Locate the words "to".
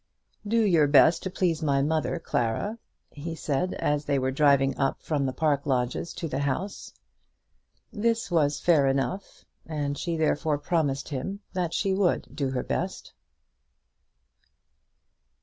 1.21-1.29, 6.15-6.27